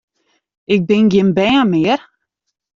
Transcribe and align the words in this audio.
Ik 0.73 0.81
bin 0.87 1.03
gjin 1.11 1.29
bern 1.37 1.65
mear! 1.71 1.99